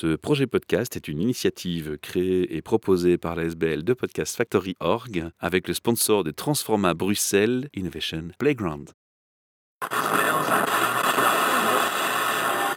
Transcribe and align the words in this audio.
Ce 0.00 0.14
projet 0.14 0.46
podcast 0.46 0.94
est 0.94 1.08
une 1.08 1.20
initiative 1.20 1.98
créée 2.00 2.54
et 2.54 2.62
proposée 2.62 3.18
par 3.18 3.34
la 3.34 3.42
SBL 3.42 3.82
de 3.82 3.94
Podcast 3.94 4.36
Factory 4.36 4.76
Org 4.78 5.28
avec 5.40 5.66
le 5.66 5.74
sponsor 5.74 6.22
de 6.22 6.30
Transforma 6.30 6.94
Bruxelles 6.94 7.68
Innovation 7.74 8.28
Playground. 8.38 8.90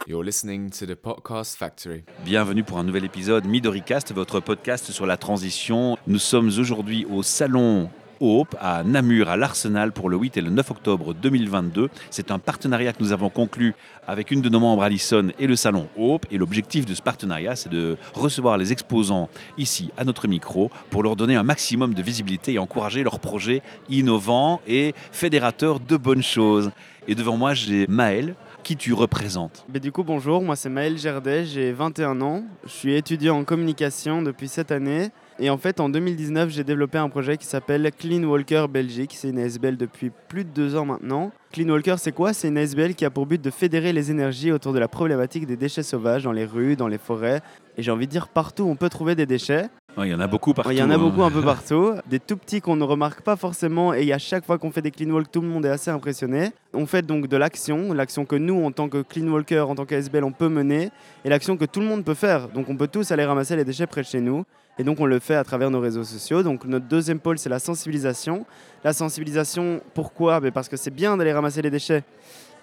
You're 0.08 0.24
listening 0.24 0.70
to 0.70 0.84
the 0.84 0.96
Podcast 0.96 1.56
Factory. 1.56 2.02
Bienvenue 2.24 2.64
pour 2.64 2.78
un 2.78 2.82
nouvel 2.82 3.04
épisode 3.04 3.46
MidoriCast, 3.46 4.12
votre 4.12 4.40
podcast 4.40 4.90
sur 4.90 5.06
la 5.06 5.16
transition. 5.16 5.96
Nous 6.08 6.18
sommes 6.18 6.48
aujourd'hui 6.48 7.06
au 7.08 7.22
salon 7.22 7.88
Hope 8.22 8.54
à 8.60 8.84
Namur, 8.84 9.28
à 9.28 9.36
l'Arsenal, 9.36 9.90
pour 9.90 10.08
le 10.08 10.16
8 10.16 10.36
et 10.36 10.40
le 10.42 10.50
9 10.50 10.70
octobre 10.70 11.12
2022. 11.12 11.90
C'est 12.08 12.30
un 12.30 12.38
partenariat 12.38 12.92
que 12.92 13.02
nous 13.02 13.10
avons 13.10 13.30
conclu 13.30 13.74
avec 14.06 14.30
une 14.30 14.40
de 14.40 14.48
nos 14.48 14.60
membres, 14.60 14.84
Alison, 14.84 15.30
et 15.40 15.48
le 15.48 15.56
salon 15.56 15.88
Hope. 15.98 16.26
Et 16.30 16.38
l'objectif 16.38 16.86
de 16.86 16.94
ce 16.94 17.02
partenariat, 17.02 17.56
c'est 17.56 17.68
de 17.68 17.96
recevoir 18.14 18.58
les 18.58 18.70
exposants 18.70 19.28
ici 19.58 19.90
à 19.96 20.04
notre 20.04 20.28
micro 20.28 20.70
pour 20.90 21.02
leur 21.02 21.16
donner 21.16 21.34
un 21.34 21.42
maximum 21.42 21.94
de 21.94 22.02
visibilité 22.02 22.52
et 22.52 22.58
encourager 22.60 23.02
leurs 23.02 23.18
projets 23.18 23.60
innovants 23.90 24.60
et 24.68 24.94
fédérateurs 25.10 25.80
de 25.80 25.96
bonnes 25.96 26.22
choses. 26.22 26.70
Et 27.08 27.16
devant 27.16 27.36
moi, 27.36 27.54
j'ai 27.54 27.88
Maël, 27.88 28.36
qui 28.62 28.76
tu 28.76 28.92
représentes 28.92 29.66
du 29.82 29.90
coup, 29.90 30.04
bonjour, 30.04 30.42
moi 30.42 30.54
c'est 30.54 30.68
Maël 30.68 30.96
Gerdet, 30.96 31.44
j'ai 31.44 31.72
21 31.72 32.20
ans, 32.20 32.44
je 32.64 32.70
suis 32.70 32.94
étudiant 32.94 33.36
en 33.36 33.44
communication 33.44 34.22
depuis 34.22 34.46
cette 34.46 34.70
année. 34.70 35.10
Et 35.40 35.50
en 35.50 35.58
fait, 35.58 35.80
en 35.80 35.88
2019, 35.88 36.50
j'ai 36.50 36.62
développé 36.62 36.98
un 36.98 37.08
projet 37.08 37.36
qui 37.36 37.46
s'appelle 37.46 37.90
Clean 37.98 38.22
Walker 38.22 38.66
Belgique. 38.70 39.12
C'est 39.16 39.30
une 39.30 39.40
ASBL 39.40 39.76
depuis 39.76 40.12
plus 40.28 40.44
de 40.44 40.50
deux 40.50 40.76
ans 40.76 40.84
maintenant. 40.84 41.32
Clean 41.50 41.68
Walker, 41.68 41.96
c'est 41.98 42.12
quoi? 42.12 42.32
C'est 42.32 42.48
une 42.48 42.58
ASBL 42.58 42.94
qui 42.94 43.04
a 43.04 43.10
pour 43.10 43.26
but 43.26 43.42
de 43.42 43.50
fédérer 43.50 43.92
les 43.92 44.12
énergies 44.12 44.52
autour 44.52 44.72
de 44.72 44.78
la 44.78 44.86
problématique 44.86 45.46
des 45.46 45.56
déchets 45.56 45.82
sauvages 45.82 46.22
dans 46.22 46.32
les 46.32 46.44
rues, 46.44 46.76
dans 46.76 46.86
les 46.86 46.98
forêts. 46.98 47.40
Et 47.76 47.82
j'ai 47.82 47.90
envie 47.90 48.06
de 48.06 48.12
dire 48.12 48.28
partout 48.28 48.64
où 48.64 48.68
on 48.68 48.76
peut 48.76 48.88
trouver 48.88 49.16
des 49.16 49.26
déchets. 49.26 49.68
Il 49.98 50.06
y 50.06 50.14
en 50.14 50.20
a 50.20 50.26
beaucoup 50.26 50.54
partout. 50.54 50.70
Il 50.70 50.78
y 50.78 50.82
en 50.82 50.90
a 50.90 50.94
hein. 50.94 50.98
beaucoup 50.98 51.22
un 51.22 51.30
peu 51.30 51.42
partout. 51.44 51.94
Des 52.08 52.18
tout 52.18 52.36
petits 52.36 52.60
qu'on 52.60 52.76
ne 52.76 52.84
remarque 52.84 53.20
pas 53.20 53.36
forcément. 53.36 53.92
Et 53.92 54.12
à 54.12 54.18
chaque 54.18 54.44
fois 54.44 54.58
qu'on 54.58 54.70
fait 54.70 54.82
des 54.82 54.90
clean 54.90 55.10
walk, 55.10 55.30
tout 55.30 55.40
le 55.40 55.48
monde 55.48 55.66
est 55.66 55.70
assez 55.70 55.90
impressionné. 55.90 56.52
On 56.72 56.86
fait 56.86 57.02
donc 57.02 57.26
de 57.26 57.36
l'action, 57.36 57.92
l'action 57.92 58.24
que 58.24 58.36
nous, 58.36 58.64
en 58.64 58.72
tant 58.72 58.88
que 58.88 59.02
clean 59.02 59.28
walker, 59.28 59.60
en 59.60 59.74
tant 59.74 59.84
qu'ASBL, 59.84 60.24
on 60.24 60.32
peut 60.32 60.48
mener, 60.48 60.90
et 61.24 61.28
l'action 61.28 61.56
que 61.56 61.66
tout 61.66 61.80
le 61.80 61.86
monde 61.86 62.04
peut 62.04 62.14
faire. 62.14 62.48
Donc 62.48 62.68
on 62.68 62.76
peut 62.76 62.88
tous 62.88 63.10
aller 63.10 63.24
ramasser 63.24 63.56
les 63.56 63.64
déchets 63.64 63.86
près 63.86 64.02
de 64.02 64.06
chez 64.06 64.20
nous. 64.20 64.44
Et 64.78 64.84
donc 64.84 65.00
on 65.00 65.06
le 65.06 65.18
fait 65.18 65.34
à 65.34 65.44
travers 65.44 65.70
nos 65.70 65.80
réseaux 65.80 66.04
sociaux. 66.04 66.42
Donc 66.42 66.64
notre 66.64 66.86
deuxième 66.86 67.18
pôle, 67.18 67.38
c'est 67.38 67.50
la 67.50 67.58
sensibilisation. 67.58 68.46
La 68.84 68.92
sensibilisation, 68.92 69.80
pourquoi? 69.94 70.40
Ben, 70.40 70.50
Parce 70.50 70.68
que 70.68 70.76
c'est 70.76 70.90
bien 70.90 71.16
d'aller 71.16 71.32
ramasser 71.32 71.60
les 71.60 71.70
déchets. 71.70 72.02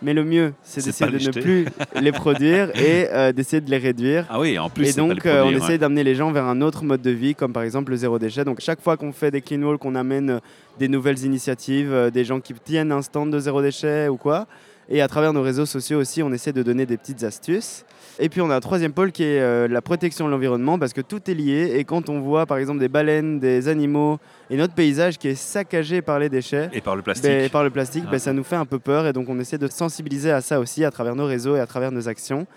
Mais 0.01 0.13
le 0.13 0.23
mieux, 0.23 0.53
c'est 0.63 0.83
d'essayer 0.83 1.11
de 1.11 1.17
les 1.17 1.25
ne 1.25 1.31
jeter. 1.31 1.41
plus 1.41 1.65
les 2.01 2.11
produire 2.11 2.69
et 2.75 3.07
euh, 3.11 3.31
d'essayer 3.33 3.59
de 3.61 3.69
les 3.69 3.77
réduire. 3.77 4.25
Ah 4.29 4.39
oui, 4.39 4.57
en 4.57 4.69
plus, 4.69 4.89
Et 4.89 4.93
donc, 4.93 5.25
euh, 5.25 5.39
on 5.39 5.43
produire, 5.43 5.63
essaie 5.63 5.71
ouais. 5.73 5.77
d'amener 5.77 6.03
les 6.03 6.15
gens 6.15 6.31
vers 6.31 6.45
un 6.45 6.61
autre 6.61 6.83
mode 6.85 7.01
de 7.01 7.11
vie, 7.11 7.35
comme 7.35 7.51
par 7.51 7.63
exemple 7.63 7.91
le 7.91 7.97
zéro 7.97 8.17
déchet. 8.17 8.45
Donc, 8.45 8.61
chaque 8.61 8.81
fois 8.81 8.95
qu'on 8.95 9.11
fait 9.11 9.31
des 9.31 9.41
clean 9.41 9.61
walks, 9.61 9.83
on 9.83 9.95
amène 9.95 10.29
euh, 10.29 10.39
des 10.79 10.87
nouvelles 10.87 11.23
initiatives, 11.25 12.09
des 12.13 12.23
gens 12.23 12.39
qui 12.39 12.53
tiennent 12.53 12.93
un 12.93 13.01
stand 13.01 13.31
de 13.31 13.39
zéro 13.39 13.61
déchet 13.61 14.07
ou 14.07 14.15
quoi. 14.15 14.47
Et 14.91 15.01
à 15.01 15.07
travers 15.07 15.33
nos 15.33 15.43
réseaux 15.43 15.67
sociaux 15.67 15.99
aussi, 15.99 16.23
on 16.23 16.31
essaie 16.33 16.51
de 16.51 16.63
donner 16.63 16.85
des 16.87 16.97
petites 16.97 17.23
astuces. 17.23 17.85
Et 18.17 18.27
puis, 18.27 18.41
on 18.41 18.49
a 18.49 18.55
un 18.55 18.59
troisième 18.59 18.91
pôle 18.91 19.11
qui 19.11 19.23
est 19.23 19.39
euh, 19.39 19.67
la 19.67 19.81
protection 19.81 20.25
de 20.25 20.31
l'environnement, 20.31 20.79
parce 20.79 20.93
que 20.93 21.01
tout 21.01 21.21
est 21.29 21.33
lié. 21.35 21.73
Et 21.75 21.83
quand 21.85 22.09
on 22.09 22.19
voit, 22.19 22.45
par 22.47 22.57
exemple, 22.57 22.79
des 22.79 22.89
baleines, 22.89 23.39
des 23.39 23.67
animaux, 23.67 24.17
et 24.49 24.57
notre 24.57 24.73
paysage 24.73 25.17
qui 25.19 25.27
est 25.29 25.35
saccagé 25.35 26.01
par 26.01 26.17
les 26.19 26.27
déchets, 26.27 26.69
Et 26.73 26.81
par 26.81 26.95
le 26.95 27.01
plastique. 27.03 27.29
ben, 27.29 27.49
par 27.49 27.63
le 27.63 27.69
plastique, 27.69 28.03
Ah. 28.07 28.11
ben, 28.11 28.19
ça 28.19 28.33
nous 28.33 28.43
fait 28.43 28.55
un 28.57 28.65
peu 28.65 28.79
peur 28.79 29.05
et 29.05 29.13
donc 29.13 29.29
on 29.29 29.39
essaie 29.39 29.59
de 29.59 29.67
sensibiliser 29.67 30.31
à 30.31 30.41
ça 30.41 30.59
aussi 30.59 30.83
à 30.83 30.89
travers 30.91 31.15
nos 31.15 31.25
réseaux 31.27 31.55
et 31.55 31.59
à 31.59 31.67
travers 31.67 31.91
nos 31.91 32.09
actions. 32.09 32.47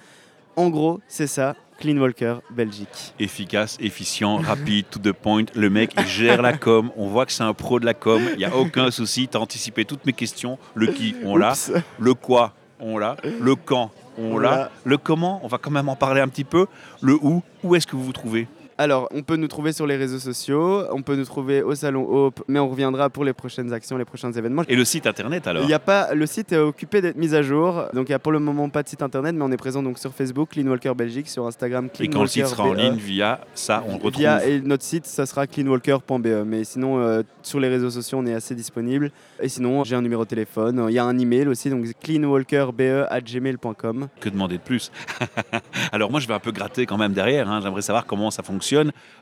En 0.56 0.68
gros, 0.68 1.00
c'est 1.08 1.26
ça, 1.26 1.54
Clean 1.78 1.96
Walker 1.96 2.36
Belgique. 2.50 3.14
efficace, 3.18 3.76
efficient, 3.80 4.36
rapide, 4.36 4.84
to 4.90 4.98
the 4.98 5.12
point. 5.12 5.44
Le 5.54 5.70
mec, 5.70 5.92
il 5.98 6.06
gère 6.06 6.42
la 6.42 6.52
com. 6.56 6.90
On 6.96 7.08
voit 7.08 7.26
que 7.26 7.32
c'est 7.32 7.42
un 7.42 7.54
pro 7.54 7.80
de 7.80 7.86
la 7.86 7.94
com. 7.94 8.22
Il 8.32 8.38
n'y 8.38 8.44
a 8.44 8.54
aucun 8.56 8.90
souci. 8.90 9.28
Tu 9.28 9.36
as 9.36 9.40
anticipé 9.40 9.84
toutes 9.84 10.04
mes 10.06 10.12
questions. 10.12 10.58
Le 10.74 10.88
qui, 10.88 11.16
on 11.24 11.36
l'a. 11.36 11.54
Le 11.98 12.14
quoi, 12.14 12.52
on 12.78 12.98
l'a. 12.98 13.16
Le 13.40 13.54
quand, 13.56 13.90
on 14.18 14.34
On 14.34 14.38
l'a. 14.38 14.70
Le 14.84 14.98
comment, 14.98 15.40
on 15.42 15.48
va 15.48 15.58
quand 15.58 15.70
même 15.70 15.88
en 15.88 15.96
parler 15.96 16.20
un 16.20 16.28
petit 16.28 16.44
peu. 16.44 16.66
Le 17.00 17.14
où, 17.14 17.42
où 17.64 17.74
est-ce 17.74 17.86
que 17.86 17.96
vous 17.96 18.04
vous 18.04 18.12
trouvez? 18.12 18.46
Alors, 18.82 19.08
on 19.14 19.22
peut 19.22 19.36
nous 19.36 19.46
trouver 19.46 19.72
sur 19.72 19.86
les 19.86 19.94
réseaux 19.96 20.18
sociaux, 20.18 20.82
on 20.90 21.02
peut 21.02 21.14
nous 21.14 21.24
trouver 21.24 21.62
au 21.62 21.72
Salon 21.76 22.04
Hope, 22.10 22.42
mais 22.48 22.58
on 22.58 22.68
reviendra 22.68 23.10
pour 23.10 23.24
les 23.24 23.32
prochaines 23.32 23.72
actions, 23.72 23.96
les 23.96 24.04
prochains 24.04 24.32
événements. 24.32 24.64
Et 24.66 24.74
le 24.74 24.84
site 24.84 25.06
internet 25.06 25.46
alors 25.46 25.62
Il 25.62 25.70
y 25.70 25.72
a 25.72 25.78
pas, 25.78 26.14
le 26.14 26.26
site 26.26 26.50
est 26.50 26.56
occupé 26.58 27.00
d'être 27.00 27.14
mis 27.16 27.32
à 27.32 27.42
jour, 27.42 27.84
donc 27.94 28.08
il 28.08 28.10
n'y 28.10 28.14
a 28.16 28.18
pour 28.18 28.32
le 28.32 28.40
moment 28.40 28.68
pas 28.70 28.82
de 28.82 28.88
site 28.88 29.00
internet, 29.02 29.36
mais 29.36 29.44
on 29.44 29.52
est 29.52 29.56
présent 29.56 29.84
donc 29.84 30.00
sur 30.00 30.12
Facebook, 30.12 30.48
Clean 30.50 30.66
Walker 30.66 30.94
Belgique, 30.96 31.28
sur 31.28 31.46
Instagram, 31.46 31.88
Clean 31.94 32.06
Et 32.06 32.08
quand 32.08 32.22
le 32.22 32.26
site 32.26 32.48
sera 32.48 32.64
en 32.64 32.72
BE. 32.72 32.78
ligne 32.78 32.96
via 32.96 33.38
ça, 33.54 33.84
on 33.86 33.90
le 33.98 34.02
retrouve. 34.02 34.18
Via, 34.18 34.44
et 34.44 34.60
notre 34.60 34.82
site, 34.82 35.06
ça 35.06 35.26
sera 35.26 35.46
cleanwalker.be. 35.46 36.26
Mais 36.44 36.64
sinon, 36.64 36.98
euh, 36.98 37.22
sur 37.42 37.60
les 37.60 37.68
réseaux 37.68 37.90
sociaux, 37.90 38.18
on 38.18 38.26
est 38.26 38.34
assez 38.34 38.56
disponible. 38.56 39.12
Et 39.40 39.48
sinon, 39.48 39.84
j'ai 39.84 39.94
un 39.94 40.02
numéro 40.02 40.24
de 40.24 40.28
téléphone. 40.28 40.86
Il 40.88 40.94
y 40.94 40.98
a 40.98 41.04
un 41.04 41.16
email 41.20 41.46
aussi, 41.46 41.70
donc 41.70 41.84
cleanwalkerbe.gmail.com. 42.02 44.08
Que 44.20 44.28
demander 44.28 44.56
de 44.56 44.62
plus? 44.62 44.90
Alors 45.92 46.10
moi, 46.10 46.18
je 46.18 46.26
vais 46.26 46.34
un 46.34 46.40
peu 46.40 46.50
gratter 46.50 46.84
quand 46.86 46.98
même 46.98 47.12
derrière. 47.12 47.48
hein. 47.48 47.60
J'aimerais 47.62 47.82
savoir 47.82 48.06
comment 48.06 48.32
ça 48.32 48.42
fonctionne, 48.42 48.71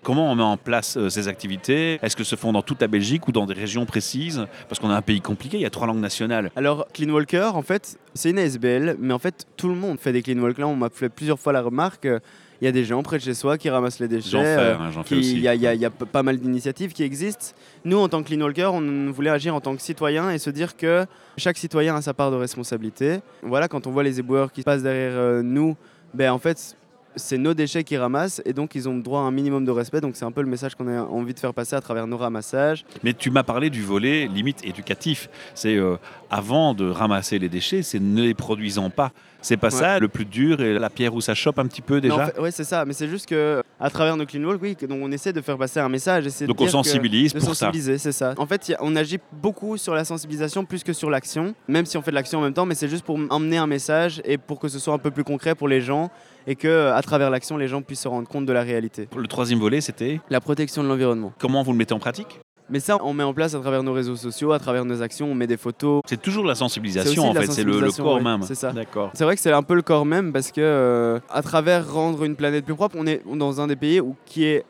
comment 0.03 0.31
on 0.31 0.35
met 0.35 0.43
en 0.43 0.57
place 0.57 0.97
euh, 0.97 1.09
ces 1.09 1.29
activités? 1.29 1.99
Est-ce 2.03 2.17
que 2.17 2.25
se 2.25 2.37
font 2.37 2.53
dans 2.53 2.63
toute 2.63 2.81
la 2.81 2.89
Belgique 2.89 3.29
ou 3.29 3.33
dans 3.33 3.47
des 3.47 3.55
régions 3.55 3.87
précises? 3.87 4.47
Parce 4.69 4.79
qu'on 4.81 4.91
a 4.91 4.95
un 4.97 5.03
pays 5.03 5.21
compliqué, 5.21 5.57
il 5.59 5.63
y 5.63 5.67
a 5.67 5.71
trois 5.71 5.87
langues 5.87 6.01
nationales. 6.01 6.51
Alors, 6.57 6.87
Clean 6.93 7.11
Walker, 7.11 7.51
en 7.55 7.63
fait, 7.63 7.99
c'est 8.15 8.31
une 8.31 8.39
ASBL, 8.39 8.97
mais 8.99 9.15
en 9.15 9.19
fait, 9.19 9.47
tout 9.57 9.69
le 9.69 9.75
monde 9.75 9.99
fait 9.99 10.13
des 10.13 10.23
Clean 10.23 10.39
Walk. 10.39 10.59
Là, 10.59 10.67
on 10.69 10.77
m'a 10.77 10.89
fait 10.93 11.09
plusieurs 11.09 11.39
fois 11.39 11.53
la 11.53 11.63
remarque. 11.63 12.07
euh, 12.07 12.19
Il 12.63 12.67
y 12.67 12.69
a 12.69 12.73
des 12.73 12.85
gens 12.85 13.03
près 13.03 13.17
de 13.19 13.23
chez 13.23 13.33
soi 13.35 13.57
qui 13.57 13.71
ramassent 13.71 14.01
les 14.01 14.09
déchets. 14.09 14.37
Euh, 14.37 14.75
hein. 14.77 14.91
Il 15.11 15.39
y, 15.39 15.49
y 15.49 15.79
y 15.79 15.85
a 15.87 15.91
pas 15.91 16.23
mal 16.23 16.39
d'initiatives 16.39 16.93
qui 16.93 17.03
existent. 17.03 17.55
Nous, 17.85 17.97
en 17.99 18.09
tant 18.09 18.23
que 18.23 18.29
Clean 18.29 18.41
Walker, 18.43 18.71
on 18.73 19.11
voulait 19.11 19.31
agir 19.31 19.55
en 19.55 19.61
tant 19.63 19.75
que 19.75 19.81
citoyen 19.83 20.31
et 20.31 20.39
se 20.39 20.51
dire 20.51 20.77
que 20.77 21.07
chaque 21.39 21.57
citoyen 21.57 21.95
a 21.97 22.03
sa 22.03 22.13
part 22.13 22.31
de 22.31 22.37
responsabilité. 22.37 23.21
Voilà, 23.43 23.67
quand 23.69 23.87
on 23.87 23.91
voit 23.91 24.03
les 24.03 24.19
éboueurs 24.21 24.53
qui 24.53 24.63
passent 24.63 24.83
derrière 24.83 25.13
euh, 25.15 25.43
nous, 25.43 25.75
ben, 26.13 26.31
en 26.33 26.39
fait, 26.39 26.77
c'est 27.17 27.39
nos 27.39 27.55
déchets 27.55 27.85
qui 27.85 27.97
ramassent 27.97 28.41
et 28.45 28.53
donc 28.53 28.75
ils 28.75 28.89
ont 28.89 28.97
droit 28.97 29.21
à 29.21 29.25
un 29.25 29.31
minimum 29.31 29.65
de 29.65 29.71
respect. 29.71 30.01
Donc 30.01 30.17
c'est 30.17 30.25
un 30.25 30.33
peu 30.33 30.43
le 30.43 30.49
message 30.49 30.75
qu'on 30.75 30.89
a 30.89 31.03
envie 31.03 31.35
de 31.35 31.39
faire 31.39 31.55
passer 31.55 31.77
à 31.77 31.81
travers 31.81 32.07
nos 32.07 32.17
ramassages. 32.17 32.85
Mais 33.03 33.15
tu 33.15 33.31
m'as 33.31 33.43
parlé 33.43 33.71
du 33.71 33.83
volet 33.83 34.29
limite 34.29 34.65
éducatif. 34.65 35.29
C'est 35.55 35.77
euh, 35.77 35.97
avant 36.31 36.75
de 36.75 36.89
ramasser 36.89 37.39
les 37.39 37.49
déchets, 37.49 37.83
c'est 37.83 38.01
ne 38.01 38.23
les 38.23 38.35
produisant 38.35 38.91
pas. 38.91 39.13
C'est 39.43 39.57
pas 39.57 39.69
Ouais. 39.69 39.79
ça 39.79 39.99
le 39.99 40.09
plus 40.09 40.25
dur 40.25 40.61
et 40.61 40.79
la 40.79 40.91
pierre 40.91 41.15
où 41.15 41.21
ça 41.21 41.35
chope 41.35 41.59
un 41.59 41.67
petit 41.67 41.81
peu 41.83 42.01
déjà 42.01 42.15
en 42.15 42.27
fait- 42.27 42.39
ouais, 42.41 42.51
c'est 42.51 42.65
ça. 42.65 42.85
Mais 42.85 42.93
c'est 42.93 43.09
juste 43.09 43.27
que 43.27 43.63
à 43.79 43.89
travers 43.91 44.17
nos 44.17 44.27
clean 44.27 44.45
walk, 44.45 44.61
oui, 44.63 44.77
donc 44.89 44.99
on 45.03 45.11
essaie 45.13 45.33
de 45.33 45.41
faire 45.41 45.57
passer 45.57 45.81
un 45.81 45.89
message. 45.89 46.27
essayer 46.27 46.47
de 46.47 46.51
Donc 46.53 46.61
on 46.61 46.65
que- 46.65 46.71
sensibilise 46.71 47.33
de 47.33 47.41
sensibiliser, 47.41 47.99
c'est 47.99 48.13
ça. 48.13 48.35
En 48.37 48.47
fait, 48.47 48.71
a- 48.71 48.79
on 48.81 48.95
agit 48.97 49.19
beaucoup 49.33 49.77
sur 49.77 49.95
la 49.95 50.05
sensibilisation 50.05 50.65
plus 50.65 50.83
que 50.85 50.93
sur 50.93 51.09
l'action, 51.11 51.55
même 51.69 51.87
si 51.87 51.97
on 51.97 52.03
fait 52.03 52.11
de 52.11 52.17
l'action 52.17 52.39
en 52.39 52.43
même 52.43 52.53
temps, 52.53 52.67
mais 52.67 52.75
c'est 52.75 52.89
juste 52.89 53.05
pour 53.05 53.19
emmener 53.31 53.57
un 53.59 53.67
message 53.67 54.21
et 54.25 54.37
pour 54.39 54.59
que 54.61 54.69
ce 54.69 54.79
soit 54.79 54.95
un 54.95 54.99
peu 54.99 55.11
plus 55.11 55.25
concret 55.25 55.55
pour 55.55 55.69
les 55.69 55.81
gens 55.81 56.11
et 56.47 56.57
que 56.57 56.89
à 56.89 57.01
travers 57.03 57.31
l'action, 57.31 57.57
les 57.57 57.69
gens 57.69 57.83
puissent 57.83 58.01
se 58.01 58.09
rendre 58.09 58.29
compte 58.29 58.47
de 58.47 58.53
la 58.53 58.63
réalité. 58.63 59.09
Le 59.17 59.27
troisième 59.27 59.59
volet, 59.61 59.81
c'était 59.81 60.21
La 60.31 60.41
protection 60.41 60.83
de 60.83 60.89
l'environnement. 60.89 61.33
comment 61.39 61.63
vous 61.63 61.73
le 61.73 61.79
mettez 61.79 61.95
en 61.95 61.99
pratique? 61.99 62.41
Mais 62.71 62.79
ça, 62.79 62.99
on 63.03 63.13
met 63.13 63.25
en 63.25 63.35
place 63.35 63.55
à 63.55 63.59
travers 63.59 63.83
nos 63.83 63.93
réseaux 63.93 64.15
sociaux, 64.15 64.53
à 64.53 64.61
travers 64.61 64.85
nos 64.85 65.03
actions, 65.03 65.31
on 65.31 65.35
met 65.35 65.49
des 65.49 65.57
photos. 65.57 66.03
C'est 66.07 66.23
toujours 66.23 66.45
la 66.45 66.55
sensibilisation 66.55 67.31
en 67.31 67.33
la 67.33 67.41
fait, 67.41 67.49
c'est 67.49 67.65
le, 67.65 67.91
corps 67.91 68.15
ouais, 68.15 68.23
même. 68.23 68.43
c'est 68.43 68.55
ça. 68.55 68.73
D'accord. 68.73 69.11
C'est 69.15 69.25
vrai 69.25 69.35
que 69.35 69.43
c'est 69.43 69.53
un 69.53 69.65
peu 69.65 69.75
le 69.75 69.83
corps 69.83 70.07
même 70.07 70.33
parce 70.33 70.53
que 70.53 70.61
euh, 70.61 71.19
à 71.29 71.43
travers 71.43 71.93
rendre 71.93 72.23
une 72.25 72.37
planète 72.37 72.65
plus 72.65 72.75
propre, 72.77 72.97
on 72.99 73.07
est 73.07 73.23
dans 73.35 73.61
un 73.61 73.67
des 73.67 73.77
pays 73.77 74.01
où 74.01 74.15
qui 74.25 74.45
est, 74.45 74.65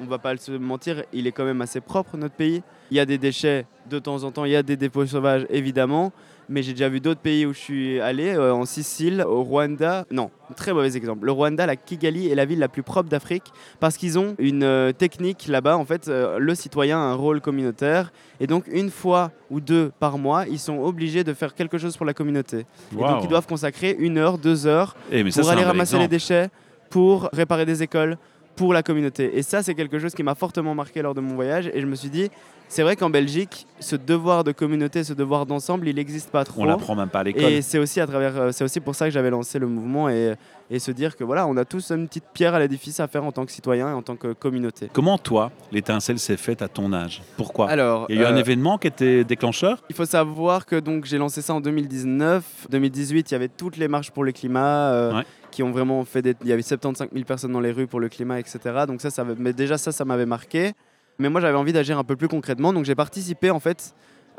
on 0.00 0.04
va 0.04 0.18
pas 0.18 0.36
se 0.36 0.52
mentir, 0.52 1.02
il 1.12 1.26
est 1.26 1.32
quand 1.32 1.44
même 1.44 1.60
assez 1.60 1.80
propre 1.80 2.16
notre 2.16 2.34
pays. 2.34 2.62
Il 2.90 2.96
y 2.96 3.00
a 3.00 3.06
des 3.06 3.18
déchets 3.18 3.66
de 3.88 3.98
temps 3.98 4.22
en 4.24 4.30
temps, 4.30 4.44
il 4.44 4.52
y 4.52 4.56
a 4.56 4.62
des 4.62 4.76
dépôts 4.76 5.06
sauvages 5.06 5.46
évidemment, 5.50 6.12
mais 6.48 6.62
j'ai 6.62 6.72
déjà 6.72 6.88
vu 6.88 7.00
d'autres 7.00 7.20
pays 7.20 7.44
où 7.44 7.52
je 7.52 7.58
suis 7.58 8.00
allé, 8.00 8.34
euh, 8.34 8.54
en 8.54 8.64
Sicile, 8.64 9.24
au 9.26 9.42
Rwanda. 9.42 10.06
Non, 10.10 10.30
très 10.56 10.72
mauvais 10.72 10.96
exemple. 10.96 11.26
Le 11.26 11.32
Rwanda, 11.32 11.66
la 11.66 11.76
Kigali 11.76 12.28
est 12.28 12.34
la 12.34 12.44
ville 12.44 12.58
la 12.58 12.68
plus 12.68 12.82
propre 12.82 13.08
d'Afrique 13.08 13.52
parce 13.80 13.96
qu'ils 13.96 14.18
ont 14.18 14.34
une 14.38 14.62
euh, 14.62 14.92
technique 14.92 15.46
là-bas. 15.48 15.76
En 15.76 15.84
fait, 15.84 16.08
euh, 16.08 16.38
le 16.38 16.54
citoyen 16.54 16.98
a 16.98 17.02
un 17.02 17.14
rôle 17.14 17.40
communautaire 17.40 18.12
et 18.40 18.46
donc 18.46 18.64
une 18.70 18.90
fois 18.90 19.30
ou 19.50 19.60
deux 19.60 19.90
par 19.98 20.16
mois, 20.18 20.46
ils 20.46 20.58
sont 20.58 20.78
obligés 20.78 21.24
de 21.24 21.34
faire 21.34 21.54
quelque 21.54 21.76
chose 21.76 21.96
pour 21.96 22.06
la 22.06 22.14
communauté. 22.14 22.66
Et 22.92 22.96
donc 22.96 23.24
ils 23.24 23.28
doivent 23.28 23.46
consacrer 23.46 23.96
une 23.98 24.16
heure, 24.18 24.38
deux 24.38 24.66
heures 24.66 24.96
Eh, 25.10 25.28
ça, 25.30 25.42
pour 25.42 25.50
aller 25.50 25.64
ramasser 25.64 25.98
les 25.98 26.08
déchets, 26.08 26.48
pour 26.88 27.28
réparer 27.32 27.66
des 27.66 27.82
écoles, 27.82 28.16
pour 28.58 28.72
la 28.74 28.82
communauté. 28.82 29.38
Et 29.38 29.42
ça, 29.42 29.62
c'est 29.62 29.74
quelque 29.74 29.98
chose 29.98 30.14
qui 30.14 30.22
m'a 30.24 30.34
fortement 30.34 30.74
marqué 30.74 31.00
lors 31.00 31.14
de 31.14 31.20
mon 31.20 31.34
voyage. 31.36 31.70
Et 31.72 31.80
je 31.80 31.86
me 31.86 31.94
suis 31.94 32.10
dit, 32.10 32.28
c'est 32.68 32.82
vrai 32.82 32.96
qu'en 32.96 33.08
Belgique, 33.08 33.66
ce 33.78 33.94
devoir 33.96 34.42
de 34.44 34.52
communauté, 34.52 35.04
ce 35.04 35.14
devoir 35.14 35.46
d'ensemble, 35.46 35.88
il 35.88 35.94
n'existe 35.94 36.30
pas 36.30 36.44
trop. 36.44 36.62
On 36.62 36.64
l'apprend 36.64 36.96
même 36.96 37.08
pas 37.08 37.20
à 37.20 37.22
l'école. 37.22 37.44
Et 37.44 37.62
c'est 37.62 37.78
aussi 37.78 38.00
à 38.00 38.06
travers, 38.06 38.36
euh, 38.36 38.50
c'est 38.52 38.64
aussi 38.64 38.80
pour 38.80 38.94
ça 38.94 39.06
que 39.06 39.12
j'avais 39.12 39.30
lancé 39.30 39.58
le 39.60 39.68
mouvement 39.68 40.08
et, 40.10 40.34
et 40.70 40.78
se 40.80 40.90
dire 40.90 41.16
que 41.16 41.24
voilà, 41.24 41.46
on 41.46 41.56
a 41.56 41.64
tous 41.64 41.92
une 41.92 42.08
petite 42.08 42.24
pierre 42.34 42.54
à 42.54 42.58
l'édifice 42.58 43.00
à 43.00 43.06
faire 43.06 43.24
en 43.24 43.32
tant 43.32 43.46
que 43.46 43.52
citoyen 43.52 43.88
et 43.90 43.92
en 43.92 44.02
tant 44.02 44.16
que 44.16 44.32
communauté. 44.34 44.90
Comment 44.92 45.18
toi, 45.18 45.50
l'étincelle 45.72 46.18
s'est 46.18 46.36
faite 46.36 46.60
à 46.60 46.68
ton 46.68 46.92
âge? 46.92 47.22
Pourquoi? 47.36 47.70
Alors, 47.70 48.06
Il 48.10 48.16
y 48.16 48.18
a 48.18 48.22
eu 48.22 48.26
un 48.26 48.36
euh, 48.36 48.40
événement 48.40 48.76
qui 48.76 48.88
était 48.88 49.24
déclencheur? 49.24 49.82
Il 49.88 49.94
faut 49.96 50.04
savoir 50.04 50.66
que 50.66 50.76
donc 50.76 51.04
j'ai 51.06 51.16
lancé 51.16 51.40
ça 51.42 51.54
en 51.54 51.60
2019. 51.60 52.66
2018, 52.70 53.30
il 53.30 53.34
y 53.34 53.36
avait 53.36 53.48
toutes 53.48 53.76
les 53.76 53.88
marches 53.88 54.10
pour 54.10 54.24
le 54.24 54.32
climat 54.32 54.90
euh, 54.90 55.14
Ouais. 55.14 55.24
Qui 55.50 55.62
ont 55.62 55.70
vraiment 55.70 56.04
fait 56.04 56.22
des... 56.22 56.34
Il 56.42 56.48
y 56.48 56.52
avait 56.52 56.62
75 56.62 57.08
000 57.12 57.24
personnes 57.24 57.52
dans 57.52 57.60
les 57.60 57.72
rues 57.72 57.86
pour 57.86 58.00
le 58.00 58.08
climat, 58.08 58.38
etc. 58.38 58.58
Donc 58.86 59.00
ça, 59.00 59.10
ça 59.10 59.24
mais 59.38 59.52
déjà 59.52 59.78
ça, 59.78 59.92
ça 59.92 60.04
m'avait 60.04 60.26
marqué. 60.26 60.72
Mais 61.18 61.28
moi, 61.28 61.40
j'avais 61.40 61.56
envie 61.58 61.72
d'agir 61.72 61.98
un 61.98 62.04
peu 62.04 62.16
plus 62.16 62.28
concrètement. 62.28 62.72
Donc 62.72 62.84
j'ai 62.84 62.94
participé, 62.94 63.50
en 63.50 63.58
fait, 63.60 63.94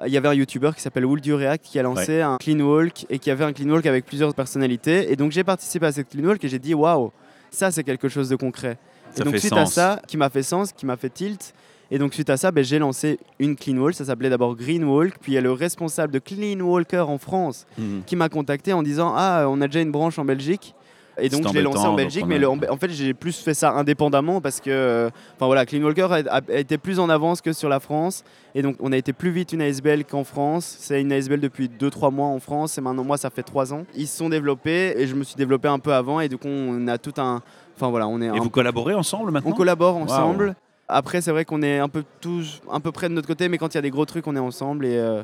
il 0.05 0.13
y 0.13 0.17
avait 0.17 0.29
un 0.29 0.33
YouTuber 0.33 0.71
qui 0.75 0.81
s'appelle 0.81 1.05
Would 1.05 1.25
You 1.25 1.35
React 1.35 1.65
qui 1.65 1.77
a 1.77 1.83
lancé 1.83 2.21
un 2.21 2.37
clean 2.37 2.59
walk 2.61 3.05
et 3.09 3.19
qui 3.19 3.29
avait 3.31 3.43
un 3.43 3.51
clean 3.51 3.69
walk 3.69 3.85
avec 3.85 4.05
plusieurs 4.05 4.33
personnalités. 4.33 5.11
Et 5.11 5.15
donc 5.17 5.31
j'ai 5.33 5.43
participé 5.43 5.85
à 5.87 5.91
cette 5.91 6.07
clean 6.09 6.23
walk 6.23 6.41
et 6.43 6.47
j'ai 6.47 6.59
dit, 6.59 6.73
waouh, 6.73 7.11
ça 7.51 7.69
c'est 7.71 7.83
quelque 7.83 8.07
chose 8.07 8.29
de 8.29 8.37
concret. 8.37 8.77
Ça 9.13 9.21
et 9.21 9.25
donc 9.25 9.33
fait 9.33 9.39
suite 9.39 9.53
à 9.53 9.65
ça, 9.65 9.99
qui 10.07 10.15
m'a 10.15 10.29
fait 10.29 10.43
sens, 10.43 10.71
qui 10.71 10.85
m'a 10.85 10.95
fait 10.95 11.09
tilt. 11.09 11.53
Et 11.91 11.97
donc 11.97 12.13
suite 12.13 12.29
à 12.29 12.37
ça, 12.37 12.51
ben, 12.51 12.63
j'ai 12.63 12.79
lancé 12.79 13.19
une 13.39 13.55
clean 13.57 13.75
walk. 13.77 13.93
Ça 13.95 14.05
s'appelait 14.05 14.29
d'abord 14.29 14.55
Green 14.55 14.83
Walk. 14.85 15.15
Puis 15.19 15.31
il 15.33 15.35
y 15.35 15.37
a 15.37 15.41
le 15.41 15.51
responsable 15.51 16.13
de 16.13 16.19
Clean 16.19 16.59
Walker 16.61 16.99
en 16.99 17.17
France 17.17 17.65
Mhm. 17.77 18.03
qui 18.05 18.15
m'a 18.15 18.29
contacté 18.29 18.71
en 18.71 18.83
disant 18.83 19.11
ah 19.17 19.47
on 19.49 19.59
a 19.59 19.65
déjà 19.67 19.81
une 19.81 19.91
branche 19.91 20.17
en 20.19 20.23
Belgique 20.23 20.75
et 21.21 21.29
donc 21.29 21.47
je 21.47 21.53
l'ai 21.53 21.61
lancé 21.61 21.79
en 21.85 21.95
Belgique 21.95 22.25
mais 22.27 22.39
le- 22.39 22.49
en, 22.49 22.57
en 22.69 22.77
fait 22.77 22.89
j'ai 22.89 23.13
plus 23.13 23.37
fait 23.37 23.53
ça 23.53 23.71
indépendamment 23.71 24.41
parce 24.41 24.59
que 24.59 25.09
enfin 25.35 25.45
voilà 25.45 25.65
Clean 25.65 25.81
Walker 25.83 26.07
a, 26.11 26.41
été 26.49 26.77
plus 26.77 26.99
en 26.99 27.09
avance 27.09 27.41
que 27.41 27.53
sur 27.53 27.69
la 27.69 27.79
France. 27.79 28.23
Et 28.55 28.61
donc 28.61 28.77
on 28.79 28.91
a 28.91 28.97
été 28.97 29.13
plus 29.13 29.29
vite 29.31 29.53
une 29.53 29.61
ASBL 29.61 30.05
qu'en 30.05 30.23
France. 30.23 30.75
C'est 30.79 31.01
une 31.01 31.11
ASBL 31.11 31.39
depuis 31.39 31.69
2-3 31.69 32.11
mois 32.11 32.27
en 32.27 32.39
France. 32.39 32.77
Et 32.77 32.81
maintenant 32.81 33.03
moi 33.03 33.17
ça 33.17 33.29
fait 33.29 33.43
3 33.43 33.73
ans. 33.73 33.83
Ils 33.95 34.07
se 34.07 34.17
sont 34.17 34.29
développés 34.29 34.93
et 34.97 35.07
je 35.07 35.15
me 35.15 35.23
suis 35.23 35.35
développé 35.35 35.67
un 35.67 35.79
peu 35.79 35.93
avant. 35.93 36.19
Et 36.19 36.29
du 36.29 36.37
coup 36.37 36.47
on 36.47 36.87
a 36.87 36.97
tout 36.97 37.13
un 37.17 37.41
enfin 37.75 37.89
voilà 37.89 38.07
on 38.07 38.21
est 38.21 38.25
Et 38.25 38.29
un- 38.29 38.39
vous 38.39 38.49
collaborez 38.49 38.93
ensemble 38.95 39.31
maintenant? 39.31 39.51
On 39.51 39.53
collabore 39.53 39.97
ensemble. 39.97 40.55
Après 40.87 41.21
c'est 41.21 41.31
vrai 41.31 41.45
qu'on 41.45 41.61
est 41.61 41.79
un 41.79 41.89
peu 41.89 42.03
tous 42.21 42.61
un 42.71 42.79
peu 42.79 42.91
près 42.91 43.09
de 43.09 43.13
notre 43.13 43.27
côté 43.27 43.47
mais 43.47 43.57
quand 43.57 43.73
il 43.73 43.77
y 43.77 43.77
a 43.77 43.81
des 43.81 43.91
gros 43.91 44.05
trucs 44.05 44.25
on 44.27 44.35
est 44.35 44.39
ensemble 44.39 44.85
et 44.85 44.97
euh, 44.97 45.23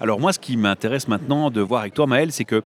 Alors 0.00 0.20
moi, 0.20 0.32
ce 0.32 0.38
qui 0.38 0.56
m'intéresse 0.56 1.08
maintenant 1.08 1.50
de 1.50 1.60
voir 1.60 1.80
avec 1.80 1.94
toi, 1.94 2.06
Maël, 2.06 2.30
c'est 2.32 2.44
que 2.44 2.62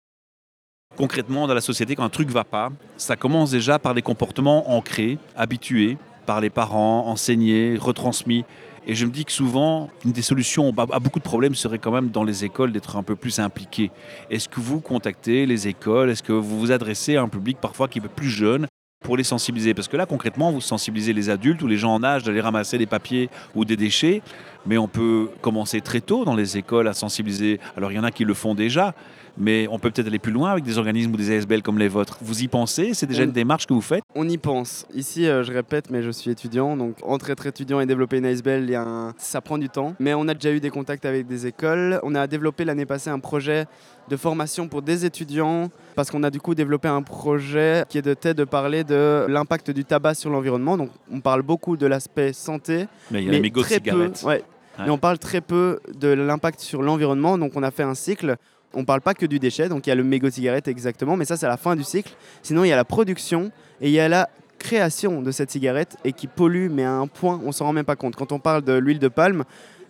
concrètement, 0.96 1.48
dans 1.48 1.54
la 1.54 1.62
société, 1.62 1.96
quand 1.96 2.04
un 2.04 2.10
truc 2.10 2.30
va 2.30 2.44
pas, 2.44 2.70
ça 2.98 3.16
commence 3.16 3.52
déjà 3.52 3.80
par 3.80 3.94
des 3.94 4.02
comportements 4.02 4.72
ancrés, 4.72 5.18
habitués 5.36 5.98
par 6.26 6.42
les 6.42 6.50
parents, 6.50 7.08
enseignés, 7.08 7.78
retransmis. 7.80 8.46
Et 8.86 8.96
je 8.96 9.06
me 9.06 9.12
dis 9.12 9.24
que 9.24 9.32
souvent, 9.32 9.90
une 10.04 10.12
des 10.12 10.22
solutions 10.22 10.74
à 10.78 11.00
beaucoup 11.00 11.20
de 11.20 11.24
problèmes 11.24 11.56
serait 11.56 11.80
quand 11.80 11.92
même 11.92 12.10
dans 12.10 12.24
les 12.24 12.44
écoles 12.44 12.72
d'être 12.72 12.98
un 12.98 13.04
peu 13.04 13.16
plus 13.16 13.40
impliqués. 13.40 13.92
Est-ce 14.30 14.50
que 14.50 14.60
vous 14.60 14.82
contactez 14.82 15.46
les 15.46 15.68
écoles? 15.68 16.10
Est-ce 16.10 16.24
que 16.24 16.34
vous 16.34 16.60
vous 16.60 16.72
adressez 16.72 17.16
à 17.16 17.22
un 17.22 17.30
public 17.30 17.58
parfois 17.62 17.88
qui 17.88 18.00
est 18.00 18.08
plus 18.08 18.30
jeune 18.30 18.68
pour 19.02 19.16
les 19.16 19.24
sensibiliser? 19.24 19.74
Parce 19.74 19.88
que 19.88 19.96
là, 19.96 20.06
concrètement, 20.06 20.52
vous 20.52 20.60
sensibilisez 20.60 21.14
les 21.14 21.30
adultes 21.30 21.62
ou 21.62 21.68
les 21.68 21.78
gens 21.78 21.94
en 21.94 22.04
âge 22.04 22.24
d'aller 22.24 22.42
ramasser 22.42 22.78
des 22.78 22.86
papiers 22.86 23.30
ou 23.56 23.64
des 23.64 23.78
déchets. 23.78 24.22
Mais 24.66 24.78
on 24.78 24.88
peut 24.88 25.30
commencer 25.42 25.82
très 25.82 26.00
tôt 26.02 26.24
dans 26.26 26.36
les 26.36 26.58
écoles 26.58 26.88
à 26.88 26.94
sensibiliser. 26.94 27.60
Alors, 27.76 27.92
il 27.92 27.96
y 27.96 28.00
en 28.00 28.04
a 28.04 28.12
qui 28.12 28.24
le 28.24 28.34
font 28.34 28.56
déjà, 28.56 28.94
mais 29.38 29.68
on 29.70 29.78
peut 29.80 29.92
peut-être 29.92 30.08
aller 30.08 30.20
plus 30.20 30.32
loin 30.32 30.52
avec 30.52 30.64
des 30.64 30.78
organismes 30.78 31.12
ou 31.14 31.18
des 31.18 31.36
ASBL 31.36 31.62
comme 31.62 31.78
les 31.80 31.90
vôtres. 31.90 32.18
Vous 32.22 32.44
y 32.44 32.48
pensez? 32.48 32.94
C'est 32.94 33.06
déjà 33.08 33.24
On- 33.24 33.26
une 33.26 33.32
démarche 33.32 33.66
que 33.68 33.74
vous 33.74 33.82
faites? 33.82 34.04
On 34.16 34.30
y 34.30 34.38
pense. 34.38 34.86
Ici, 34.96 35.28
euh, 35.28 35.44
je 35.44 35.52
répète, 35.52 35.90
mais 35.90 36.02
je 36.02 36.12
suis 36.12 36.32
étudiant, 36.32 36.78
donc 36.78 36.96
entre 37.04 37.30
être 37.30 37.46
étudiant 37.46 37.80
et 37.82 37.86
développer 37.86 38.20
une 38.20 38.26
ASBL, 38.26 38.64
il 38.64 38.70
y 38.70 38.76
a 38.76 38.84
un- 38.84 39.14
ça 39.18 39.42
prend 39.42 39.58
du 39.58 39.68
temps. 39.70 39.96
Mais 40.00 40.14
on 40.14 40.28
a 40.30 40.34
déjà 40.34 40.52
eu 40.54 40.60
des 40.62 40.70
contacts 40.70 41.04
avec 41.06 41.28
des 41.28 41.46
écoles. 41.48 42.00
On 42.04 42.16
a 42.16 42.26
développé 42.28 42.64
l'année 42.64 42.86
passée 42.86 43.10
un 43.10 43.20
projet 43.20 43.66
de 44.10 44.16
formation 44.18 44.68
pour 44.68 44.82
des 44.82 45.04
étudiants, 45.06 45.70
parce 45.96 46.10
qu'on 46.12 46.24
a 46.24 46.30
du 46.30 46.40
coup 46.40 46.56
développé 46.56 46.88
un 46.88 47.02
projet 47.02 47.84
qui 47.90 47.98
était 47.98 48.34
de 48.34 48.44
parler 48.44 48.84
de 48.84 49.26
l'impact 49.30 49.72
du 49.72 49.84
tabac 49.84 50.14
sur 50.16 50.30
l'environnement. 50.30 50.78
Donc 50.78 50.90
on 51.12 51.20
parle 51.22 51.42
beaucoup 51.42 51.76
de 51.76 51.86
l'aspect 51.88 52.34
santé, 52.34 52.88
Mais 53.12 53.22
il 53.24 53.26
y 53.26 53.30
a 53.36 53.40
mais 53.40 53.50
de 53.50 53.62
très 53.62 53.80
peu, 53.80 54.12
ouais. 54.26 54.44
Ouais. 54.78 54.86
Mais 54.86 54.92
on 54.92 54.98
parle 54.98 55.20
très 55.20 55.42
peu 55.42 55.80
de 55.94 56.08
l'impact 56.08 56.60
sur 56.60 56.82
l'environnement. 56.82 57.38
Donc 57.38 57.52
on 57.56 57.64
a 57.64 57.72
fait 57.72 57.84
un 57.84 57.96
cycle. 57.96 58.36
On 58.74 58.86
parle 58.86 59.02
pas 59.02 59.14
que 59.14 59.26
du 59.26 59.40
déchet. 59.40 59.70
Donc 59.70 59.86
il 59.86 59.90
y 59.90 59.94
a 59.94 59.96
le 59.96 60.04
mégot 60.04 60.30
cigarette 60.30 60.68
exactement, 60.68 61.16
mais 61.16 61.26
ça 61.26 61.38
c'est 61.38 61.46
à 61.46 61.50
la 61.50 61.58
fin 61.58 61.76
du 61.76 61.84
cycle. 61.84 62.14
Sinon 62.42 62.64
il 62.64 62.70
y 62.70 62.74
a 62.74 62.76
la 62.76 62.86
production 62.86 63.52
et 63.82 63.88
il 63.90 63.94
y 63.94 64.00
a 64.00 64.10
la 64.10 64.30
création 64.58 65.22
de 65.22 65.32
cette 65.32 65.52
cigarette 65.52 65.98
et 66.06 66.14
qui 66.14 66.28
pollue, 66.28 66.70
mais 66.72 66.84
à 66.84 66.94
un 66.94 67.08
point 67.08 67.40
on 67.46 67.52
s'en 67.52 67.66
rend 67.66 67.74
même 67.74 67.86
pas 67.86 67.96
compte. 67.96 68.16
Quand 68.16 68.32
on 68.32 68.40
parle 68.40 68.64
de 68.64 68.74
l'huile 68.74 69.00
de 69.00 69.10
palme. 69.10 69.44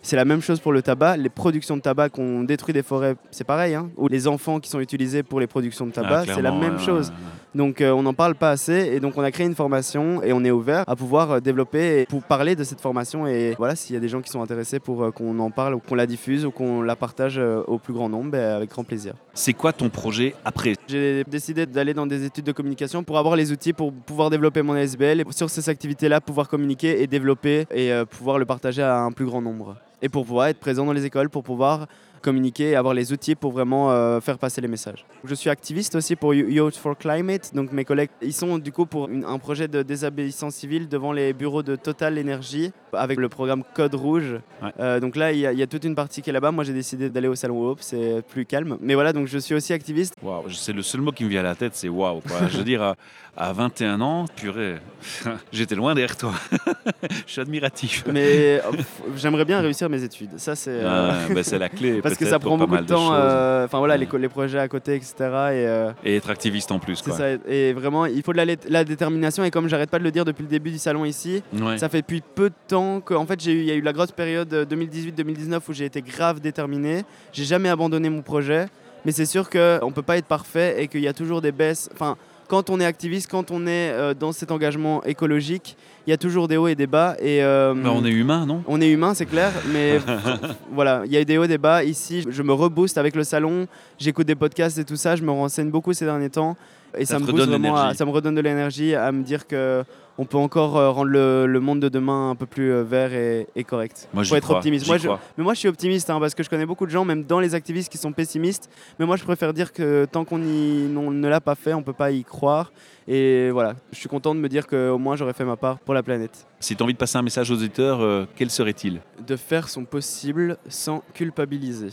C'est 0.06 0.16
la 0.16 0.26
même 0.26 0.42
chose 0.42 0.60
pour 0.60 0.74
le 0.74 0.82
tabac. 0.82 1.16
Les 1.16 1.30
productions 1.30 1.78
de 1.78 1.80
tabac 1.80 2.10
qu'on 2.10 2.42
détruit 2.44 2.74
des 2.74 2.82
forêts, 2.82 3.16
c'est 3.30 3.42
pareil. 3.44 3.74
Hein 3.74 3.88
Ou 3.96 4.06
les 4.06 4.28
enfants 4.28 4.60
qui 4.60 4.68
sont 4.68 4.80
utilisés 4.80 5.22
pour 5.22 5.40
les 5.40 5.46
productions 5.46 5.86
de 5.86 5.92
Ah, 5.96 6.02
tabac, 6.02 6.24
c'est 6.26 6.42
la 6.42 6.52
même 6.52 6.78
chose. 6.78 7.10
Donc 7.54 7.80
euh, 7.80 7.92
on 7.92 8.02
n'en 8.02 8.14
parle 8.14 8.34
pas 8.34 8.50
assez 8.50 8.90
et 8.92 8.98
donc 8.98 9.16
on 9.16 9.22
a 9.22 9.30
créé 9.30 9.46
une 9.46 9.54
formation 9.54 10.22
et 10.24 10.32
on 10.32 10.42
est 10.44 10.50
ouvert 10.50 10.82
à 10.88 10.96
pouvoir 10.96 11.30
euh, 11.30 11.40
développer 11.40 12.00
et 12.00 12.06
pour 12.06 12.22
parler 12.24 12.56
de 12.56 12.64
cette 12.64 12.80
formation 12.80 13.28
et 13.28 13.54
voilà 13.56 13.76
s'il 13.76 13.94
y 13.94 13.96
a 13.96 14.00
des 14.00 14.08
gens 14.08 14.20
qui 14.20 14.30
sont 14.30 14.42
intéressés 14.42 14.80
pour 14.80 15.04
euh, 15.04 15.10
qu'on 15.12 15.38
en 15.38 15.50
parle 15.50 15.74
ou 15.74 15.78
qu'on 15.78 15.94
la 15.94 16.06
diffuse 16.06 16.44
ou 16.44 16.50
qu'on 16.50 16.82
la 16.82 16.96
partage 16.96 17.38
euh, 17.38 17.62
au 17.68 17.78
plus 17.78 17.92
grand 17.92 18.08
nombre, 18.08 18.32
ben, 18.32 18.56
avec 18.56 18.70
grand 18.70 18.82
plaisir. 18.82 19.14
C'est 19.34 19.52
quoi 19.52 19.72
ton 19.72 19.88
projet 19.88 20.34
après? 20.44 20.74
J'ai 20.88 21.22
décidé 21.24 21.64
d'aller 21.66 21.94
dans 21.94 22.06
des 22.06 22.24
études 22.24 22.44
de 22.44 22.52
communication 22.52 23.04
pour 23.04 23.18
avoir 23.18 23.36
les 23.36 23.52
outils 23.52 23.72
pour 23.72 23.92
pouvoir 23.92 24.30
développer 24.30 24.62
mon 24.62 24.74
ASBL 24.74 25.20
et 25.20 25.24
sur 25.30 25.48
ces 25.48 25.68
activités-là 25.68 26.20
pouvoir 26.20 26.48
communiquer 26.48 27.02
et 27.02 27.06
développer 27.06 27.66
et 27.72 27.92
pouvoir 28.10 28.38
le 28.38 28.46
partager 28.46 28.82
à 28.82 28.98
un 29.00 29.12
plus 29.12 29.26
grand 29.26 29.40
nombre. 29.40 29.76
Et 30.02 30.08
pour 30.08 30.26
pouvoir 30.26 30.48
être 30.48 30.58
présent 30.58 30.84
dans 30.84 30.92
les 30.92 31.04
écoles, 31.04 31.30
pour 31.30 31.44
pouvoir 31.44 31.86
communiquer 32.24 32.70
et 32.70 32.76
avoir 32.76 32.94
les 32.94 33.12
outils 33.12 33.34
pour 33.34 33.52
vraiment 33.52 33.92
euh, 33.92 34.20
faire 34.20 34.38
passer 34.38 34.60
les 34.60 34.68
messages. 34.68 35.04
Je 35.24 35.34
suis 35.34 35.50
activiste 35.50 35.94
aussi 35.94 36.16
pour 36.16 36.32
Youth 36.34 36.76
for 36.76 36.96
Climate, 36.96 37.54
donc 37.54 37.70
mes 37.72 37.84
collègues, 37.84 38.10
ils 38.22 38.32
sont 38.32 38.58
du 38.58 38.72
coup 38.72 38.86
pour 38.86 39.08
une- 39.08 39.24
un 39.24 39.38
projet 39.38 39.68
de 39.68 39.82
désobéissance 39.82 40.54
civile 40.54 40.88
devant 40.88 41.12
les 41.12 41.32
bureaux 41.32 41.62
de 41.62 41.76
Total 41.76 42.18
Energy 42.18 42.72
avec 42.92 43.18
le 43.18 43.28
programme 43.28 43.62
Code 43.74 43.94
Rouge. 43.94 44.36
Ouais. 44.62 44.70
Euh, 44.80 45.00
donc 45.00 45.16
là, 45.16 45.32
il 45.32 45.38
y, 45.40 45.46
a- 45.46 45.52
il 45.52 45.58
y 45.58 45.62
a 45.62 45.66
toute 45.66 45.84
une 45.84 45.94
partie 45.94 46.22
qui 46.22 46.30
est 46.30 46.32
là-bas. 46.32 46.50
Moi, 46.52 46.64
j'ai 46.64 46.72
décidé 46.72 47.10
d'aller 47.10 47.28
au 47.28 47.34
Salon 47.34 47.60
Hope, 47.68 47.78
c'est 47.82 48.22
plus 48.28 48.46
calme. 48.46 48.78
Mais 48.80 48.94
voilà, 48.94 49.12
donc 49.12 49.26
je 49.28 49.38
suis 49.38 49.54
aussi 49.54 49.72
activiste. 49.72 50.14
Waouh, 50.22 50.50
c'est 50.50 50.72
le 50.72 50.82
seul 50.82 51.00
mot 51.02 51.12
qui 51.12 51.24
me 51.24 51.28
vient 51.28 51.40
à 51.40 51.44
la 51.44 51.54
tête, 51.54 51.72
c'est 51.74 51.88
waouh. 51.88 52.20
Je 52.50 52.58
veux 52.58 52.64
dire, 52.64 52.82
à, 52.82 52.94
à 53.36 53.52
21 53.52 54.00
ans, 54.00 54.24
purée, 54.36 54.76
j'étais 55.52 55.74
loin 55.74 55.94
derrière 55.94 56.16
toi. 56.16 56.32
Je 57.26 57.32
suis 57.32 57.40
admiratif. 57.40 58.04
Mais 58.12 58.60
euh, 58.64 58.70
j'aimerais 59.16 59.44
bien 59.44 59.60
réussir 59.60 59.88
mes 59.90 60.02
études. 60.02 60.30
Ça, 60.38 60.54
c'est. 60.54 60.70
euh, 60.70 61.10
Ah, 61.28 61.32
bah, 61.34 61.42
c'est 61.42 61.58
la 61.58 61.68
clé. 61.68 62.00
Parce 62.02 62.13
que 62.16 62.24
peut-être, 62.24 62.30
ça 62.32 62.38
prend 62.38 62.56
beaucoup 62.58 62.76
de 62.76 62.82
temps. 62.84 63.12
euh, 63.14 63.64
Enfin 63.64 63.78
voilà, 63.78 63.94
Ouais. 63.96 64.06
les, 64.18 64.28
projets 64.28 64.58
à 64.58 64.68
côté, 64.68 64.94
etc. 64.96 65.14
Et, 65.20 65.24
euh, 65.28 65.90
Et 66.04 66.16
être 66.16 66.30
activiste 66.30 66.70
en 66.72 66.78
plus. 66.78 66.96
c'est 66.96 67.04
Quoi. 67.10 67.16
ça. 67.18 67.26
Et 67.48 67.72
vraiment, 67.72 68.06
il 68.06 68.22
faut 68.22 68.32
de 68.32 68.40
la, 68.68 68.84
détermination. 68.84 69.44
Et 69.44 69.50
comme 69.50 69.68
j'arrête 69.68 69.90
pas 69.90 69.98
de 69.98 70.04
le 70.04 70.10
dire 70.10 70.24
depuis 70.24 70.42
le 70.42 70.48
début 70.48 70.70
du 70.70 70.78
salon 70.78 71.04
ici, 71.04 71.42
Ouais. 71.52 71.78
ça 71.78 71.88
fait 71.88 72.00
depuis 72.02 72.22
peu 72.34 72.50
de 72.50 72.54
temps 72.68 73.00
qu'en 73.00 73.26
fait, 73.26 73.44
il 73.46 73.64
y 73.64 73.70
a 73.70 73.74
eu 73.74 73.80
la 73.80 73.92
grosse 73.92 74.12
période 74.12 74.52
euh, 74.52 74.64
2018-2019 74.64 75.60
où 75.68 75.72
j'ai 75.72 75.84
été 75.86 76.02
grave 76.02 76.40
déterminé. 76.40 77.04
J'ai 77.32 77.44
jamais 77.44 77.68
abandonné 77.68 78.08
mon 78.10 78.22
projet. 78.22 78.66
Mais 79.04 79.12
c'est 79.12 79.26
sûr 79.26 79.50
qu'on 79.50 79.58
ne 79.88 79.92
peut 79.92 80.02
pas 80.02 80.16
être 80.16 80.24
parfait 80.26 80.76
et 80.82 80.88
qu'il 80.88 81.00
y 81.02 81.08
a 81.08 81.12
toujours 81.12 81.42
des 81.42 81.52
baisses. 81.52 81.90
Enfin, 81.92 82.16
quand 82.48 82.70
on 82.70 82.80
est 82.80 82.86
activiste, 82.86 83.30
quand 83.30 83.50
on 83.50 83.66
est 83.66 83.90
euh, 83.90 84.14
dans 84.14 84.32
cet 84.32 84.50
engagement 84.50 85.02
écologique, 85.04 85.76
il 86.06 86.10
y 86.10 86.12
a 86.12 86.16
toujours 86.16 86.48
des 86.48 86.56
hauts 86.56 86.68
et 86.68 86.74
des 86.74 86.86
bas. 86.86 87.16
Et, 87.20 87.42
euh, 87.42 87.74
Bah, 87.74 87.90
on 87.94 88.04
est 88.04 88.10
humain, 88.10 88.46
non? 88.46 88.62
on 88.66 88.80
est 88.80 88.90
humain, 88.90 89.14
c'est 89.14 89.26
clair, 89.26 89.52
mais 89.72 89.98
voilà, 90.72 91.02
il 91.06 91.12
y 91.12 91.16
a 91.16 91.20
eu 91.20 91.24
des 91.24 91.38
hauts, 91.38 91.46
des 91.46 91.58
bas. 91.58 91.84
Ici, 91.84 92.24
je 92.28 92.42
me 92.42 92.52
rebooste 92.52 92.98
avec 92.98 93.14
le 93.16 93.24
salon, 93.24 93.66
j'écoute 93.98 94.26
des 94.26 94.34
podcasts 94.34 94.78
et 94.78 94.84
tout 94.84 94.96
ça, 94.96 95.16
je 95.16 95.22
me 95.22 95.30
renseigne 95.30 95.70
beaucoup 95.70 95.92
ces 95.92 96.04
derniers 96.04 96.30
temps. 96.30 96.56
Et 96.96 97.06
Ça 97.06 97.18
me 97.18 97.24
booste 97.26 97.32
redonne 97.32 97.50
vraiment, 97.50 97.76
à- 97.76 97.94
ça 97.94 98.04
me 98.04 98.10
redonne 98.10 98.36
de 98.36 98.40
l'énergie 98.40 98.94
à 98.94 99.10
me 99.10 99.22
dire 99.24 99.46
que 99.48 99.82
on 100.16 100.26
peut 100.26 100.36
encore 100.36 100.76
euh, 100.76 100.90
rendre 100.90 101.10
le, 101.10 101.44
le 101.44 101.58
monde 101.58 101.80
de 101.80 101.88
demain 101.88 102.30
un 102.30 102.34
peu 102.36 102.46
plus 102.46 102.70
euh, 102.70 102.84
vert 102.84 103.12
et, 103.12 103.48
et 103.56 103.64
correct. 103.64 104.08
Moi, 104.14 104.22
Faut 104.22 104.36
être 104.36 104.44
crois, 104.44 104.58
optimiste. 104.58 104.86
Moi, 104.86 104.96
je- 104.96 105.08
mais 105.36 105.42
moi, 105.42 105.54
je 105.54 105.58
suis 105.58 105.66
optimiste 105.68 106.08
hein, 106.08 106.20
parce 106.20 106.36
que 106.36 106.44
je 106.44 106.48
connais 106.50 106.66
beaucoup 106.66 106.86
de 106.86 106.92
gens, 106.92 107.04
même 107.04 107.24
dans 107.24 107.40
les 107.40 107.56
activistes, 107.56 107.90
qui 107.90 107.98
sont 107.98 108.12
pessimistes. 108.12 108.70
Mais 109.00 109.06
moi, 109.06 109.16
je 109.16 109.24
préfère 109.24 109.52
dire 109.52 109.72
que 109.72 110.04
tant 110.04 110.24
qu'on 110.24 110.38
ne 110.38 111.28
l'a 111.28 111.40
pas 111.40 111.56
fait, 111.56 111.74
on 111.74 111.82
peut 111.82 111.92
pas 111.92 112.12
y 112.12 112.22
croire. 112.22 112.70
Et 113.06 113.50
voilà, 113.50 113.74
je 113.92 113.98
suis 113.98 114.08
content 114.08 114.34
de 114.34 114.40
me 114.40 114.48
dire 114.48 114.66
qu'au 114.66 114.98
moins 114.98 115.16
j'aurais 115.16 115.34
fait 115.34 115.44
ma 115.44 115.56
part 115.56 115.78
pour 115.78 115.94
la 115.94 116.02
planète. 116.02 116.46
Si 116.60 116.74
tu 116.74 116.82
as 116.82 116.84
envie 116.84 116.94
de 116.94 116.98
passer 116.98 117.18
un 117.18 117.22
message 117.22 117.50
aux 117.50 117.54
auditeurs, 117.54 118.00
euh, 118.00 118.26
quel 118.34 118.50
serait-il? 118.50 119.00
De 119.26 119.36
faire 119.36 119.68
son 119.68 119.84
possible 119.84 120.56
sans 120.68 121.02
culpabiliser. 121.12 121.90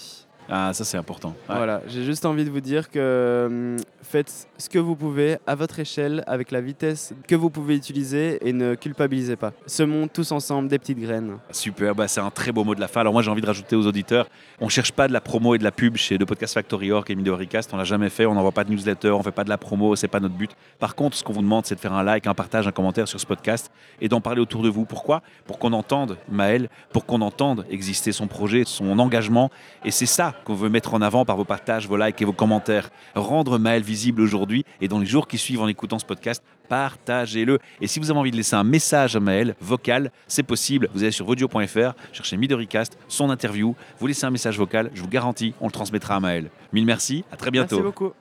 Ah, 0.49 0.73
ça 0.73 0.83
c'est 0.83 0.97
important. 0.97 1.35
Ouais. 1.49 1.55
Voilà, 1.55 1.81
j'ai 1.87 2.03
juste 2.03 2.25
envie 2.25 2.43
de 2.43 2.49
vous 2.49 2.61
dire 2.61 2.89
que 2.89 3.45
hum, 3.47 3.77
faites 4.01 4.47
ce 4.57 4.69
que 4.69 4.79
vous 4.79 4.95
pouvez 4.95 5.37
à 5.47 5.55
votre 5.55 5.79
échelle, 5.79 6.23
avec 6.27 6.51
la 6.51 6.61
vitesse 6.61 7.13
que 7.27 7.35
vous 7.35 7.49
pouvez 7.49 7.75
utiliser 7.75 8.45
et 8.47 8.53
ne 8.53 8.75
culpabilisez 8.75 9.35
pas. 9.35 9.53
Semons 9.65 10.07
tous 10.07 10.31
ensemble 10.31 10.67
des 10.67 10.79
petites 10.79 10.99
graines. 10.99 11.37
Super, 11.51 11.95
bah, 11.95 12.07
c'est 12.07 12.19
un 12.19 12.31
très 12.31 12.51
beau 12.51 12.63
mot 12.63 12.75
de 12.75 12.81
la 12.81 12.87
fin. 12.87 13.01
Alors 13.01 13.13
moi 13.13 13.21
j'ai 13.21 13.31
envie 13.31 13.41
de 13.41 13.47
rajouter 13.47 13.75
aux 13.75 13.87
auditeurs, 13.87 14.27
on 14.59 14.69
cherche 14.69 14.91
pas 14.91 15.07
de 15.07 15.13
la 15.13 15.21
promo 15.21 15.55
et 15.55 15.57
de 15.57 15.63
la 15.63 15.71
pub 15.71 15.95
chez 15.95 16.17
The 16.17 16.25
Podcast 16.25 16.53
Factory 16.53 16.91
Org 16.91 17.09
et 17.09 17.15
Midoricast, 17.15 17.73
on 17.73 17.77
l'a 17.77 17.83
jamais 17.83 18.09
fait, 18.09 18.25
on 18.25 18.33
n'envoie 18.33 18.51
pas 18.51 18.63
de 18.63 18.71
newsletter, 18.71 19.11
on 19.11 19.23
fait 19.23 19.31
pas 19.31 19.43
de 19.43 19.49
la 19.49 19.57
promo, 19.57 19.95
c'est 19.95 20.07
pas 20.07 20.19
notre 20.19 20.35
but. 20.35 20.51
Par 20.79 20.95
contre, 20.95 21.15
ce 21.15 21.23
qu'on 21.23 21.33
vous 21.33 21.41
demande, 21.41 21.65
c'est 21.65 21.75
de 21.75 21.79
faire 21.79 21.93
un 21.93 22.03
like, 22.03 22.27
un 22.27 22.33
partage, 22.33 22.67
un 22.67 22.71
commentaire 22.71 23.07
sur 23.07 23.19
ce 23.19 23.25
podcast 23.25 23.71
et 24.01 24.09
d'en 24.09 24.21
parler 24.21 24.41
autour 24.41 24.63
de 24.63 24.69
vous. 24.69 24.85
Pourquoi? 24.85 25.21
Pour 25.45 25.59
qu'on 25.59 25.73
entende 25.73 26.17
Maël, 26.29 26.69
pour 26.91 27.05
qu'on 27.05 27.21
entende 27.21 27.65
exister 27.69 28.11
son 28.11 28.27
projet, 28.27 28.63
son 28.65 28.99
engagement. 28.99 29.49
Et 29.85 29.91
c'est 29.91 30.05
ça 30.05 30.30
qu'on 30.43 30.53
veut 30.53 30.69
mettre 30.69 30.93
en 30.93 31.01
avant 31.01 31.25
par 31.25 31.37
vos 31.37 31.45
partages, 31.45 31.87
vos 31.87 31.97
likes 31.97 32.21
et 32.21 32.25
vos 32.25 32.33
commentaires. 32.33 32.89
Rendre 33.15 33.57
Maël 33.57 33.83
visible 33.83 34.21
aujourd'hui 34.21 34.65
et 34.79 34.87
dans 34.87 34.99
les 34.99 35.05
jours 35.05 35.27
qui 35.27 35.37
suivent 35.37 35.61
en 35.61 35.67
écoutant 35.67 35.99
ce 35.99 36.05
podcast, 36.05 36.43
partagez-le. 36.69 37.59
Et 37.81 37.87
si 37.87 37.99
vous 37.99 38.11
avez 38.11 38.19
envie 38.19 38.31
de 38.31 38.37
laisser 38.37 38.55
un 38.55 38.63
message 38.63 39.15
à 39.15 39.19
Maël, 39.19 39.55
vocal, 39.59 40.11
c'est 40.27 40.43
possible. 40.43 40.89
Vous 40.93 41.03
allez 41.03 41.11
sur 41.11 41.25
vodio.fr, 41.25 41.93
cherchez 42.13 42.37
Midoricast, 42.37 42.97
son 43.07 43.29
interview, 43.29 43.75
vous 43.99 44.07
laissez 44.07 44.25
un 44.25 44.31
message 44.31 44.57
vocal, 44.57 44.89
je 44.93 45.01
vous 45.01 45.09
garantis, 45.09 45.53
on 45.59 45.65
le 45.65 45.71
transmettra 45.71 46.15
à 46.15 46.19
Maël. 46.19 46.49
Mille 46.73 46.85
merci, 46.85 47.23
à 47.31 47.35
très 47.35 47.51
bientôt. 47.51 47.75
Merci 47.75 47.85
beaucoup. 47.85 48.20